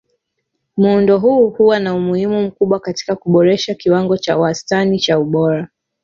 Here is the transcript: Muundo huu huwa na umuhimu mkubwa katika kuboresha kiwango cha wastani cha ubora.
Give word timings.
Muundo 0.77 1.17
huu 1.19 1.49
huwa 1.49 1.79
na 1.79 1.95
umuhimu 1.95 2.41
mkubwa 2.41 2.79
katika 2.79 3.15
kuboresha 3.15 3.75
kiwango 3.75 4.17
cha 4.17 4.37
wastani 4.37 4.99
cha 4.99 5.19
ubora. 5.19 5.67